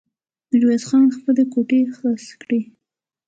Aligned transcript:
ميرويس 0.49 0.83
خان 0.89 1.03
خپلې 1.17 1.43
ګوتې 1.53 1.79
خلاصې 1.95 2.33
کړې. 2.41 2.59